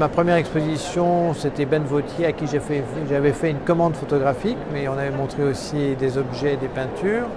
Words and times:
Ma 0.00 0.08
première 0.08 0.34
exposition, 0.34 1.34
c'était 1.34 1.66
Ben 1.66 1.84
Vautier 1.84 2.26
à 2.26 2.32
qui 2.32 2.46
j'avais 2.48 3.30
fait 3.30 3.50
une 3.50 3.60
commande 3.60 3.94
photographique, 3.94 4.58
mais 4.72 4.88
on 4.88 4.98
avait 4.98 5.12
montré 5.12 5.44
aussi 5.44 5.94
des 5.94 6.18
objets, 6.18 6.56
des 6.56 6.66
peintures. 6.66 7.28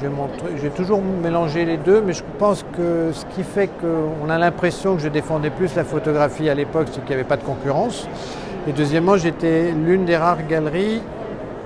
J'ai 0.00 0.70
toujours 0.70 1.02
mélangé 1.02 1.66
les 1.66 1.76
deux, 1.76 2.00
mais 2.00 2.14
je 2.14 2.22
pense 2.38 2.64
que 2.74 3.10
ce 3.12 3.26
qui 3.26 3.42
fait 3.42 3.68
qu'on 3.68 4.30
a 4.30 4.38
l'impression 4.38 4.96
que 4.96 5.02
je 5.02 5.08
défendais 5.10 5.50
plus 5.50 5.76
la 5.76 5.84
photographie 5.84 6.48
à 6.48 6.54
l'époque, 6.54 6.86
c'est 6.90 7.00
qu'il 7.00 7.08
n'y 7.08 7.20
avait 7.20 7.24
pas 7.24 7.36
de 7.36 7.44
concurrence. 7.44 8.08
Et 8.66 8.72
deuxièmement, 8.72 9.18
j'étais 9.18 9.72
l'une 9.72 10.06
des 10.06 10.16
rares 10.16 10.46
galeries 10.46 11.02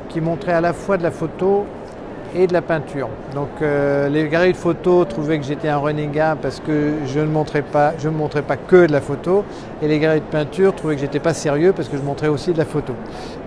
qui 0.08 0.20
montrait 0.20 0.54
à 0.54 0.60
la 0.60 0.72
fois 0.72 0.96
de 0.96 1.04
la 1.04 1.12
photo 1.12 1.66
et 2.36 2.46
de 2.46 2.52
la 2.52 2.62
peinture. 2.62 3.08
Donc 3.34 3.48
euh, 3.62 4.08
les 4.08 4.28
galeries 4.28 4.52
de 4.52 4.56
photos 4.56 5.08
trouvaient 5.08 5.38
que 5.38 5.44
j'étais 5.44 5.68
un 5.68 5.78
renégat 5.78 6.36
parce 6.40 6.60
que 6.60 6.92
je 7.06 7.20
ne 7.20 7.26
montrais 7.26 7.62
pas, 7.62 7.94
je 7.98 8.08
ne 8.08 8.14
montrais 8.14 8.42
pas 8.42 8.56
que 8.56 8.86
de 8.86 8.92
la 8.92 9.00
photo, 9.00 9.44
et 9.82 9.88
les 9.88 9.98
galeries 9.98 10.20
de 10.20 10.26
peinture 10.26 10.74
trouvaient 10.74 10.96
que 10.96 11.00
j'étais 11.00 11.18
pas 11.18 11.34
sérieux 11.34 11.72
parce 11.72 11.88
que 11.88 11.96
je 11.96 12.02
montrais 12.02 12.28
aussi 12.28 12.52
de 12.52 12.58
la 12.58 12.66
photo. 12.66 12.92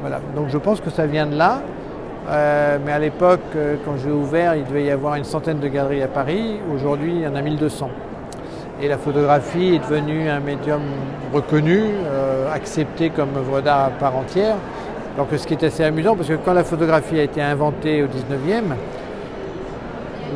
Voilà. 0.02 0.20
Donc 0.36 0.50
je 0.50 0.58
pense 0.58 0.82
que 0.82 0.90
ça 0.90 1.06
vient 1.06 1.28
de 1.28 1.38
là. 1.38 1.62
Euh, 2.30 2.78
mais 2.86 2.92
à 2.92 3.00
l'époque, 3.00 3.40
euh, 3.56 3.76
quand 3.86 3.94
j'ai 4.04 4.12
ouvert, 4.12 4.56
il 4.56 4.64
devait 4.66 4.84
y 4.84 4.92
avoir 4.92 5.16
une 5.16 5.24
centaine 5.24 5.60
de 5.60 5.68
galeries 5.68 6.04
à 6.04 6.08
Paris. 6.08 6.60
Aujourd'hui, 6.74 7.14
il 7.16 7.22
y 7.22 7.28
en 7.28 7.36
a 7.36 7.42
1200. 7.42 7.90
Et 8.82 8.88
la 8.88 8.98
photographie 8.98 9.76
est 9.76 9.80
devenue 9.80 10.30
un 10.30 10.40
médium 10.40 10.82
reconnu, 11.34 11.82
accepté 12.54 13.10
comme 13.10 13.36
œuvre 13.36 13.60
d'art 13.60 13.88
à 13.88 13.90
part 13.90 14.16
entière. 14.16 14.56
Donc 15.20 15.28
ce 15.36 15.46
qui 15.46 15.54
est 15.54 15.66
assez 15.66 15.84
amusant, 15.84 16.16
parce 16.16 16.30
que 16.30 16.36
quand 16.36 16.54
la 16.54 16.64
photographie 16.64 17.20
a 17.20 17.24
été 17.24 17.42
inventée 17.42 18.02
au 18.02 18.06
19e, 18.06 18.74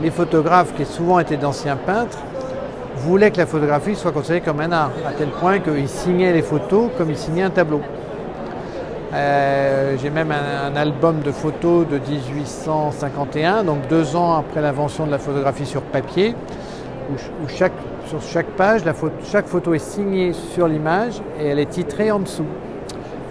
les 0.01 0.11
photographes, 0.11 0.73
qui 0.75 0.83
souvent 0.83 1.19
étaient 1.19 1.37
d'anciens 1.37 1.77
peintres, 1.77 2.17
voulaient 2.97 3.31
que 3.31 3.37
la 3.37 3.45
photographie 3.45 3.95
soit 3.95 4.11
considérée 4.11 4.41
comme 4.41 4.59
un 4.59 4.73
art, 4.73 4.91
à 5.07 5.13
tel 5.13 5.29
point 5.29 5.59
qu'ils 5.59 5.87
signaient 5.87 6.33
les 6.33 6.41
photos 6.41 6.89
comme 6.97 7.09
ils 7.09 7.17
signaient 7.17 7.43
un 7.43 7.49
tableau. 7.49 7.79
Euh, 9.13 9.95
j'ai 10.01 10.09
même 10.09 10.33
un, 10.33 10.75
album 10.75 11.21
de 11.21 11.31
photos 11.31 11.87
de 11.87 11.97
1851, 11.97 13.63
donc 13.63 13.87
deux 13.87 14.17
ans 14.17 14.33
après 14.33 14.61
l'invention 14.61 15.05
de 15.05 15.11
la 15.11 15.17
photographie 15.17 15.65
sur 15.65 15.81
papier, 15.81 16.35
où, 17.09 17.47
chaque, 17.47 17.71
sur 18.07 18.21
chaque 18.21 18.47
page, 18.57 18.81
chaque 19.31 19.47
photo 19.47 19.73
est 19.73 19.79
signée 19.79 20.33
sur 20.33 20.67
l'image 20.67 21.21
et 21.39 21.47
elle 21.47 21.59
est 21.59 21.69
titrée 21.69 22.11
en 22.11 22.19
dessous. 22.19 22.47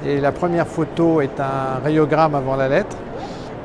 Et 0.04 0.20
la 0.20 0.32
première 0.32 0.66
photo 0.66 1.20
est 1.20 1.38
un 1.38 1.82
rayogramme 1.82 2.34
avant 2.34 2.56
la 2.56 2.68
lettre. 2.68 2.96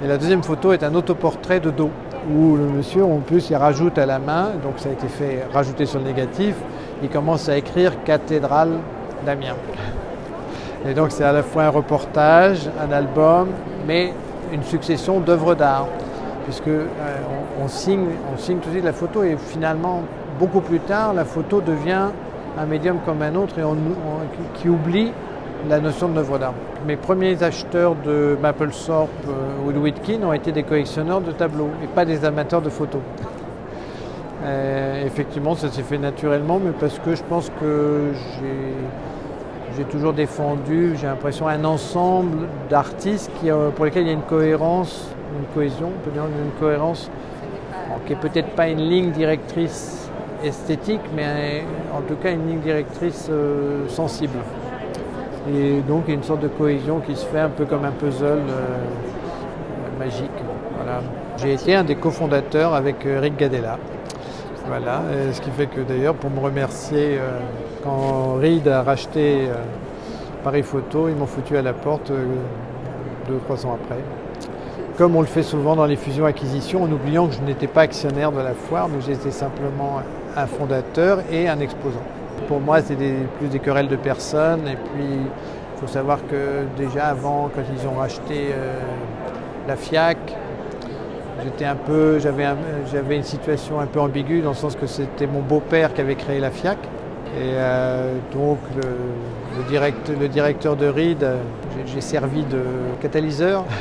Et 0.03 0.07
la 0.07 0.17
deuxième 0.17 0.43
photo 0.43 0.71
est 0.71 0.83
un 0.83 0.93
autoportrait 0.93 1.59
de 1.59 1.71
dos, 1.71 1.89
où 2.31 2.55
le 2.55 2.65
monsieur, 2.65 3.03
en 3.03 3.17
plus, 3.17 3.49
il 3.49 3.55
rajoute 3.55 3.97
à 3.97 4.05
la 4.05 4.19
main, 4.19 4.51
donc 4.61 4.73
ça 4.77 4.89
a 4.89 4.91
été 4.91 5.07
fait 5.07 5.47
rajouter 5.51 5.87
sur 5.87 5.99
le 5.99 6.05
négatif, 6.05 6.55
il 7.01 7.09
commence 7.09 7.49
à 7.49 7.57
écrire 7.57 8.03
cathédrale 8.03 8.73
d'Amiens. 9.25 9.55
Et 10.87 10.93
donc 10.93 11.11
c'est 11.11 11.23
à 11.23 11.31
la 11.31 11.41
fois 11.41 11.63
un 11.63 11.69
reportage, 11.69 12.69
un 12.79 12.91
album, 12.91 13.49
mais 13.87 14.13
une 14.53 14.63
succession 14.63 15.19
d'œuvres 15.19 15.55
d'art, 15.55 15.87
puisque 16.43 16.67
euh, 16.67 16.85
on, 17.63 17.67
signe, 17.67 18.05
on 18.33 18.37
signe 18.37 18.59
tout 18.59 18.67
de 18.67 18.73
suite 18.73 18.85
la 18.85 18.93
photo 18.93 19.23
et 19.23 19.35
finalement, 19.37 20.03
beaucoup 20.39 20.61
plus 20.61 20.79
tard, 20.79 21.13
la 21.13 21.25
photo 21.25 21.61
devient 21.61 22.09
un 22.59 22.65
médium 22.65 22.99
comme 23.03 23.23
un 23.23 23.33
autre 23.33 23.57
et 23.57 23.63
on, 23.63 23.75
qui 24.55 24.69
oublie 24.69 25.11
la 25.69 25.79
notion 25.79 26.09
de 26.09 26.19
œuvre 26.19 26.37
d'art. 26.39 26.53
Mes 26.85 26.95
premiers 26.95 27.41
acheteurs 27.43 27.95
de 27.95 28.37
Mapplethorpe 28.41 29.09
euh, 29.27 29.67
ou 29.67 29.71
de 29.71 29.79
Whitkin 29.79 30.23
ont 30.23 30.33
été 30.33 30.51
des 30.51 30.63
collectionneurs 30.63 31.21
de 31.21 31.31
tableaux 31.31 31.69
et 31.83 31.87
pas 31.87 32.05
des 32.05 32.23
amateurs 32.25 32.61
de 32.61 32.69
photos. 32.69 33.01
Euh, 34.43 35.05
effectivement, 35.05 35.55
ça 35.55 35.69
s'est 35.69 35.81
fait 35.81 35.97
naturellement, 35.97 36.59
mais 36.63 36.71
parce 36.79 36.99
que 36.99 37.15
je 37.15 37.23
pense 37.23 37.51
que 37.59 38.11
j'ai 39.75 39.83
toujours 39.85 40.13
défendu, 40.13 40.95
j'ai 40.99 41.07
l'impression, 41.07 41.47
un 41.47 41.65
ensemble 41.65 42.47
d'artistes 42.69 43.31
euh, 43.45 43.69
pour 43.71 43.85
lesquels 43.85 44.03
il 44.03 44.07
y 44.07 44.11
a 44.11 44.13
une 44.13 44.21
cohérence, 44.21 45.09
une 45.39 45.53
cohésion, 45.53 45.91
on 45.95 46.05
peut 46.05 46.11
dire 46.11 46.23
une 46.23 46.51
cohérence, 46.59 47.09
qui 48.05 48.13
n'est 48.13 48.19
peut-être 48.19 48.49
pas 48.49 48.69
une 48.69 48.79
ligne 48.79 49.11
directrice 49.11 50.09
esthétique, 50.43 51.01
mais 51.15 51.63
en 51.93 52.01
tout 52.01 52.15
cas 52.15 52.31
une 52.31 52.47
ligne 52.47 52.59
directrice 52.59 53.29
sensible. 53.87 54.37
Et 55.53 55.81
donc 55.81 56.03
il 56.07 56.09
y 56.09 56.13
a 56.13 56.15
une 56.15 56.23
sorte 56.23 56.41
de 56.41 56.47
cohésion 56.47 56.99
qui 56.99 57.15
se 57.15 57.25
fait 57.25 57.39
un 57.39 57.49
peu 57.49 57.65
comme 57.65 57.85
un 57.85 57.91
puzzle 57.91 58.25
euh, 58.25 59.99
magique. 59.99 60.29
Voilà. 60.75 61.01
J'ai 61.37 61.53
été 61.53 61.75
un 61.75 61.83
des 61.83 61.95
cofondateurs 61.95 62.73
avec 62.73 63.05
euh, 63.05 63.19
Rick 63.21 63.37
Gadella. 63.37 63.77
Voilà, 64.67 65.01
ce 65.31 65.39
qui 65.39 65.49
fait 65.51 65.67
que 65.67 65.79
d'ailleurs 65.79 66.15
pour 66.15 66.29
me 66.29 66.41
remercier, 66.41 67.17
euh, 67.17 67.39
quand 67.85 68.33
Reed 68.33 68.67
a 68.67 68.83
racheté 68.83 69.47
Paris 70.43 70.63
Photo, 70.63 71.07
ils 71.07 71.15
m'ont 71.15 71.25
foutu 71.25 71.55
à 71.55 71.61
la 71.61 71.71
porte 71.71 72.11
deux 72.11 73.33
ou 73.35 73.39
trois 73.45 73.65
ans 73.65 73.77
après. 73.81 74.01
Comme 74.97 75.15
on 75.15 75.21
le 75.21 75.27
fait 75.27 75.43
souvent 75.43 75.77
dans 75.77 75.85
les 75.85 75.95
fusions-acquisitions, 75.95 76.83
en 76.83 76.91
oubliant 76.91 77.27
que 77.27 77.35
je 77.35 77.41
n'étais 77.43 77.67
pas 77.67 77.83
actionnaire 77.83 78.33
de 78.33 78.41
la 78.41 78.53
foire, 78.53 78.89
mais 78.89 78.99
j'étais 78.99 79.31
simplement 79.31 80.01
un 80.35 80.47
fondateur 80.47 81.19
et 81.31 81.47
un 81.47 81.61
exposant. 81.61 82.03
Pour 82.47 82.59
moi, 82.59 82.81
c'était 82.81 83.13
plus 83.39 83.47
des 83.47 83.59
querelles 83.59 83.87
de 83.87 83.95
personnes. 83.95 84.67
Et 84.67 84.75
puis, 84.75 85.05
il 85.05 85.79
faut 85.79 85.87
savoir 85.87 86.19
que 86.27 86.65
déjà 86.77 87.07
avant, 87.07 87.49
quand 87.53 87.61
ils 87.73 87.87
ont 87.87 87.99
racheté 87.99 88.49
euh, 88.51 88.79
la 89.67 89.75
FIAC, 89.75 90.17
j'étais 91.43 91.65
un 91.65 91.75
peu, 91.75 92.19
j'avais, 92.19 93.15
une 93.15 93.23
situation 93.23 93.79
un 93.79 93.85
peu 93.85 93.99
ambiguë 93.99 94.41
dans 94.41 94.49
le 94.51 94.55
sens 94.55 94.75
que 94.75 94.87
c'était 94.87 95.27
mon 95.27 95.41
beau-père 95.41 95.93
qui 95.93 96.01
avait 96.01 96.15
créé 96.15 96.39
la 96.39 96.51
FIAC. 96.51 96.77
Et 97.35 97.53
euh, 97.53 98.13
donc 98.33 98.57
le, 98.75 100.15
le, 100.19 100.27
directeur 100.27 100.75
de 100.75 100.87
RID, 100.87 101.25
j'ai 101.85 102.01
servi 102.01 102.43
de 102.43 102.61
catalyseur 103.01 103.65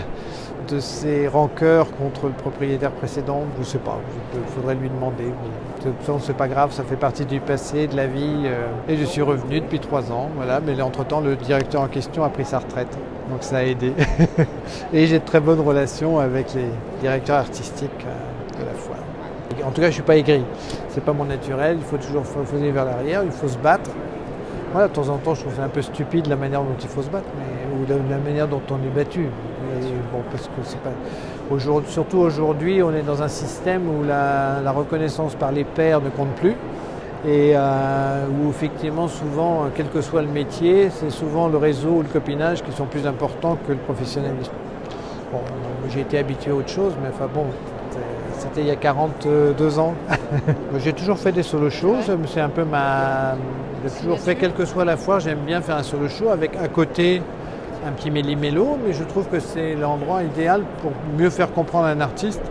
de 0.69 0.81
ses 0.81 1.28
rancœurs 1.28 1.87
contre 1.97 2.27
le 2.27 2.32
propriétaire 2.32 2.91
précédent, 2.91 3.44
je 3.54 3.60
ne 3.60 3.65
sais 3.65 3.78
pas, 3.78 3.99
il 4.34 4.54
faudrait 4.54 4.75
lui 4.75 4.88
demander. 4.88 5.25
De 5.25 5.91
toute 5.91 6.00
façon, 6.00 6.19
c'est 6.19 6.37
pas 6.37 6.49
grave, 6.49 6.72
ça 6.72 6.82
fait 6.82 6.97
partie 6.97 7.25
du 7.25 7.41
passé, 7.41 7.87
de 7.87 7.97
la 7.97 8.06
vie. 8.06 8.43
Euh, 8.44 8.66
et 8.88 8.97
je 8.97 9.04
suis 9.04 9.22
revenu 9.22 9.60
depuis 9.60 9.78
trois 9.78 10.10
ans, 10.10 10.28
voilà. 10.37 10.60
Mais 10.60 10.81
entre-temps, 10.81 11.21
le 11.21 11.37
directeur 11.37 11.82
en 11.82 11.88
question 11.88 12.25
a 12.25 12.28
pris 12.28 12.44
sa 12.44 12.59
retraite, 12.59 12.97
donc 13.31 13.43
ça 13.43 13.59
a 13.59 13.62
aidé. 13.62 13.93
et 14.93 15.06
j'ai 15.06 15.19
de 15.19 15.25
très 15.25 15.41
bonnes 15.41 15.60
relations 15.60 16.19
avec 16.19 16.54
les 16.54 16.69
directeurs 17.00 17.37
artistiques 17.37 17.91
euh, 18.06 18.60
de 18.60 18.66
la 18.66 18.75
foire. 18.75 18.98
En 19.65 19.71
tout 19.71 19.81
cas, 19.81 19.83
je 19.83 19.87
ne 19.87 19.93
suis 19.93 20.03
pas 20.03 20.16
aigri. 20.16 20.43
C'est 20.88 21.04
pas 21.04 21.12
mon 21.12 21.25
naturel. 21.25 21.78
Il 21.78 21.84
faut 21.84 21.97
toujours 21.97 22.25
aller 22.54 22.72
vers 22.72 22.84
l'arrière. 22.84 23.22
Il 23.25 23.31
faut 23.31 23.48
se 23.48 23.59
battre. 23.59 23.91
Voilà, 24.72 24.88
de 24.88 24.93
temps 24.93 25.09
en 25.09 25.16
temps, 25.19 25.34
je 25.34 25.41
trouve 25.41 25.54
c'est 25.56 25.62
un 25.62 25.69
peu 25.69 25.83
stupide 25.83 26.27
la 26.27 26.37
manière 26.37 26.62
dont 26.62 26.77
il 26.81 26.88
faut 26.88 27.03
se 27.03 27.09
battre, 27.09 27.28
ou 27.72 27.91
la, 27.91 28.19
manière 28.19 28.48
dont 28.48 28.60
on 28.71 28.77
est 28.77 28.94
battu. 28.94 29.27
Bon, 30.12 30.22
parce 30.31 30.47
que 30.47 30.62
c'est 30.65 30.81
pas. 30.81 30.91
Aujourd'hui, 31.50 31.91
surtout 31.91 32.19
aujourd'hui, 32.19 32.82
on 32.82 32.93
est 32.93 33.03
dans 33.03 33.22
un 33.22 33.28
système 33.28 33.88
où 33.88 34.04
la, 34.04 34.71
reconnaissance 34.72 35.34
par 35.34 35.53
les 35.53 35.65
pairs 35.65 36.00
ne 36.00 36.10
compte 36.10 36.34
plus 36.37 36.54
et 37.27 37.53
euh, 37.54 38.27
où 38.28 38.50
effectivement 38.50 39.09
souvent, 39.09 39.66
quel 39.75 39.88
que 39.88 40.00
soit 40.00 40.22
le 40.22 40.28
métier, 40.28 40.91
c'est 40.91 41.10
souvent 41.10 41.49
le 41.49 41.56
réseau 41.56 41.91
ou 41.91 42.03
le 42.03 42.09
copinage 42.09 42.62
qui 42.62 42.72
sont 42.72 42.87
plus 42.87 43.06
importants 43.06 43.56
que 43.66 43.72
le 43.72 43.78
professionnalisme. 43.78 44.53
Bon, 45.32 45.41
j'ai 45.88 46.00
été 46.00 46.19
habitué 46.19 46.50
à 46.50 46.54
autre 46.54 46.69
chose, 46.69 46.93
mais 47.03 47.09
enfin 47.09 47.28
bon, 47.33 47.47
c'était 48.38 48.60
il 48.60 48.66
y 48.66 48.71
a 48.71 48.77
42 48.77 49.78
ans. 49.78 49.94
j'ai 50.78 50.93
toujours 50.93 51.19
fait 51.19 51.33
des 51.33 51.43
solo 51.43 51.71
shows, 51.71 51.97
c'est 52.27 52.41
un 52.41 52.48
peu 52.48 52.65
ma, 52.65 53.34
j'ai 53.84 54.00
toujours 54.00 54.19
fait, 54.19 54.34
quelle 54.34 54.53
que 54.53 54.65
soit 54.65 54.84
la 54.84 54.97
foire, 54.97 55.21
j'aime 55.21 55.41
bien 55.47 55.60
faire 55.60 55.77
un 55.77 55.83
solo 55.83 56.09
show 56.09 56.31
avec 56.31 56.56
à 56.56 56.69
côté 56.69 57.22
un 57.86 57.92
petit 57.92 58.10
méli-mélo, 58.10 58.78
mais 58.84 58.92
je 58.92 59.04
trouve 59.04 59.28
que 59.28 59.38
c'est 59.38 59.74
l'endroit 59.74 60.22
idéal 60.22 60.62
pour 60.82 60.91
mieux 61.16 61.30
faire 61.30 61.52
comprendre 61.52 61.86
un 61.86 62.00
artiste 62.00 62.42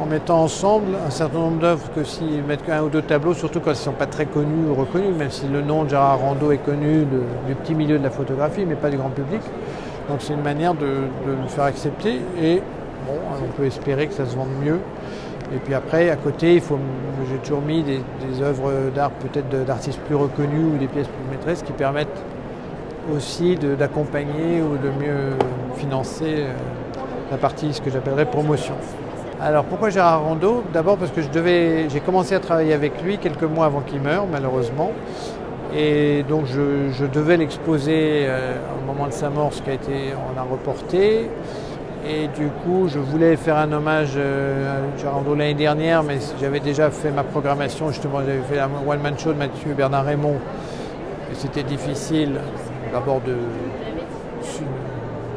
en 0.00 0.06
mettant 0.06 0.42
ensemble 0.42 0.96
un 1.06 1.10
certain 1.10 1.38
nombre 1.38 1.60
d'œuvres 1.60 1.88
que 1.94 2.02
s'ils 2.02 2.42
mettent 2.42 2.64
qu'un 2.64 2.82
ou 2.82 2.88
deux 2.88 3.02
tableaux, 3.02 3.34
surtout 3.34 3.60
quand 3.60 3.70
ils 3.70 3.74
ne 3.74 3.78
sont 3.78 3.92
pas 3.92 4.06
très 4.06 4.26
connus 4.26 4.68
ou 4.68 4.74
reconnus, 4.74 5.14
même 5.16 5.30
si 5.30 5.46
le 5.46 5.62
nom 5.62 5.84
de 5.84 5.90
Gérard 5.90 6.18
Rondeau 6.18 6.50
est 6.50 6.58
connu 6.58 7.04
du 7.46 7.54
petit 7.54 7.74
milieu 7.74 7.98
de 7.98 8.02
la 8.02 8.10
photographie, 8.10 8.64
mais 8.66 8.74
pas 8.74 8.90
du 8.90 8.96
grand 8.96 9.10
public. 9.10 9.40
Donc 10.08 10.18
c'est 10.20 10.34
une 10.34 10.42
manière 10.42 10.74
de, 10.74 10.86
le 11.26 11.48
faire 11.48 11.64
accepter 11.64 12.20
et 12.42 12.60
bon, 13.06 13.14
on 13.44 13.52
peut 13.56 13.66
espérer 13.66 14.08
que 14.08 14.14
ça 14.14 14.26
se 14.26 14.34
vende 14.34 14.50
mieux. 14.62 14.80
Et 15.54 15.58
puis 15.58 15.74
après, 15.74 16.10
à 16.10 16.16
côté, 16.16 16.60
j'ai 17.30 17.36
toujours 17.38 17.62
mis 17.62 17.84
des, 17.84 18.02
œuvres 18.42 18.90
d'art 18.92 19.10
peut-être 19.10 19.64
d'artistes 19.64 20.00
plus 20.00 20.16
reconnus 20.16 20.64
ou 20.74 20.78
des 20.78 20.88
pièces 20.88 21.06
plus 21.06 21.30
maîtresses 21.30 21.62
qui 21.62 21.72
permettent 21.72 22.24
aussi 23.12 23.56
d'accompagner 23.56 24.62
ou 24.62 24.76
de 24.76 24.88
mieux 25.04 25.36
financer 25.76 26.36
euh, 26.38 26.52
la 27.30 27.36
partie, 27.36 27.72
ce 27.72 27.80
que 27.80 27.90
j'appellerais 27.90 28.26
promotion. 28.26 28.74
Alors 29.40 29.64
pourquoi 29.64 29.90
Gérard 29.90 30.24
Rondeau? 30.24 30.62
D'abord 30.72 30.96
parce 30.96 31.10
que 31.10 31.20
j'ai 31.20 32.00
commencé 32.00 32.34
à 32.34 32.40
travailler 32.40 32.72
avec 32.72 33.02
lui 33.02 33.18
quelques 33.18 33.42
mois 33.42 33.66
avant 33.66 33.80
qu'il 33.80 34.00
meure, 34.00 34.26
malheureusement. 34.30 34.92
Et 35.76 36.24
donc 36.28 36.46
je, 36.46 37.04
devais 37.06 37.36
l'exposer 37.36 38.26
euh, 38.26 38.54
au 38.80 38.86
moment 38.86 39.08
de 39.08 39.12
sa 39.12 39.28
mort, 39.28 39.52
ce 39.52 39.60
qui 39.60 39.70
a 39.70 39.74
été, 39.74 39.92
on 40.14 40.38
a 40.38 40.42
reporté. 40.42 41.28
Et 42.06 42.28
du 42.38 42.48
coup, 42.62 42.86
je 42.88 42.98
voulais 42.98 43.34
faire 43.36 43.56
un 43.56 43.72
hommage 43.72 44.12
euh, 44.16 44.78
à 44.78 44.98
Gérardo 45.00 45.34
l'année 45.34 45.54
dernière, 45.54 46.02
mais 46.02 46.18
j'avais 46.38 46.60
déjà 46.60 46.90
fait 46.90 47.10
ma 47.10 47.24
programmation, 47.24 47.88
justement, 47.88 48.20
j'avais 48.20 48.42
fait 48.42 48.56
la 48.56 48.68
one-man 48.86 49.18
show 49.18 49.32
de 49.32 49.38
Mathieu 49.38 49.72
Bernard 49.74 50.04
Raymond. 50.04 50.36
c'était 51.32 51.62
difficile 51.62 52.32
d'abord 52.94 53.20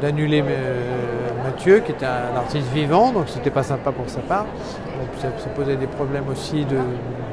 d'annuler 0.00 0.44
Mathieu, 1.44 1.80
qui 1.80 1.90
était 1.92 2.06
un 2.06 2.36
artiste 2.36 2.68
vivant, 2.72 3.10
donc 3.12 3.24
c'était 3.26 3.50
pas 3.50 3.64
sympa 3.64 3.90
pour 3.90 4.08
sa 4.08 4.20
part. 4.20 4.46
ça, 5.20 5.28
posait 5.56 5.76
des 5.76 5.88
problèmes 5.88 6.28
aussi 6.30 6.64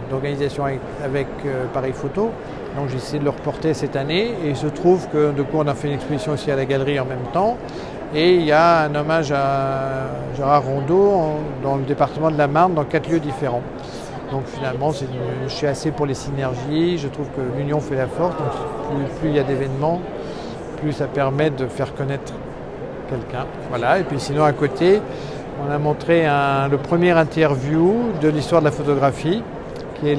d'organisation 0.10 0.66
avec, 1.04 1.28
euh, 1.46 1.66
Paris 1.74 1.94
Photo. 1.94 2.32
Donc 2.76 2.90
j'ai 2.90 2.98
essayé 2.98 3.20
de 3.20 3.24
le 3.24 3.30
reporter 3.30 3.74
cette 3.74 3.96
année 3.96 4.34
et 4.44 4.50
il 4.50 4.56
se 4.56 4.68
trouve 4.68 5.08
que 5.10 5.32
de 5.32 5.44
coup 5.44 5.58
on 5.58 5.68
a 5.68 5.76
fait 5.76 5.88
une 5.88 5.96
exposition 5.96 6.34
aussi 6.34 6.50
à 6.52 6.56
la 6.56 6.66
galerie 6.66 7.00
en 7.00 7.06
même 7.06 7.28
temps. 7.34 7.58
Et 8.14 8.36
il 8.36 8.46
y 8.46 8.52
a 8.52 8.84
un 8.84 8.96
hommage 8.96 9.32
à 9.32 10.08
Gérard 10.36 10.64
Rondeau 10.64 11.12
dans 11.64 11.76
le 11.76 11.84
département 11.84 12.32
de 12.32 12.38
la 12.38 12.48
Marne 12.48 12.74
dans 12.74 12.84
quatre 12.84 13.10
lieux 13.10 13.20
différents. 13.20 13.64
Donc 14.32 14.46
finalement, 14.48 14.92
je 14.92 15.54
suis 15.54 15.68
assez 15.68 15.92
pour 15.92 16.06
les 16.06 16.14
synergies. 16.14 16.98
Je 16.98 17.08
trouve 17.08 17.28
que 17.28 17.42
l'union 17.58 17.80
fait 17.80 17.96
la 17.96 18.08
force. 18.08 18.36
Donc 18.38 19.10
plus, 19.20 19.30
il 19.30 19.36
y 19.36 19.40
a 19.40 19.44
d'événements, 19.44 20.02
plus 20.76 20.94
ça 20.94 21.08
permet 21.08 21.50
de 21.50 21.68
faire 21.68 21.94
connaître 21.94 22.34
quelqu'un. 23.10 23.46
Voilà. 23.70 24.00
Et 24.00 24.04
puis 24.04 24.20
sinon 24.20 24.44
à 24.44 24.54
côté, 24.54 25.02
on 25.66 25.72
a 25.72 25.78
montré 25.78 26.26
le 26.26 26.78
premier 26.78 27.12
interview 27.12 28.12
de 28.22 28.30
l'histoire 28.30 28.62
de 28.62 28.66
la 28.66 28.72
photographie, 28.72 29.42
qui 29.96 30.10
est 30.10 30.18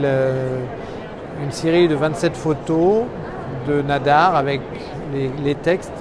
une 1.42 1.50
série 1.50 1.88
de 1.88 1.94
27 1.94 2.36
photos 2.36 3.04
de 3.68 3.82
Nadar 3.82 4.36
avec 4.36 4.60
les, 5.44 5.54
textes 5.54 5.92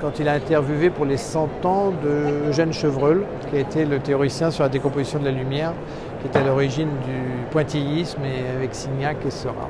quand 0.00 0.18
il 0.18 0.28
a 0.28 0.32
interviewé 0.32 0.90
pour 0.90 1.04
les 1.04 1.16
100 1.16 1.64
ans 1.64 1.92
de 2.02 2.48
Eugène 2.48 2.72
Chevreul, 2.72 3.24
qui 3.50 3.56
a 3.56 3.60
été 3.60 3.84
le 3.84 3.98
théoricien 3.98 4.50
sur 4.50 4.62
la 4.62 4.68
décomposition 4.68 5.18
de 5.18 5.24
la 5.24 5.30
lumière 5.30 5.72
qui 6.20 6.28
est 6.28 6.40
à 6.40 6.44
l'origine 6.44 6.88
du 6.88 7.44
pointillisme 7.50 8.20
et 8.24 8.56
avec 8.56 8.74
Signac 8.74 9.18
et 9.26 9.30
Seurat. 9.30 9.68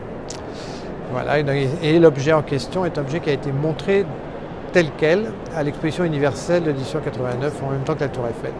Voilà, 1.13 1.39
et 1.39 1.99
l'objet 1.99 2.33
en 2.33 2.43
question 2.43 2.85
est 2.85 2.99
un 2.99 3.03
objet 3.03 3.21
qui 3.21 3.31
a 3.31 3.33
été 3.33 3.53
montré 3.53 4.05
tel 4.73 4.91
quel 4.97 5.33
à 5.55 5.63
l'exposition 5.63 6.05
universelle 6.05 6.65
de 6.65 6.73
89 7.01 7.63
en 7.63 7.71
même 7.71 7.83
temps 7.83 7.95
que 7.95 8.01
la 8.01 8.09
Tour 8.09 8.27
Eiffel. 8.29 8.53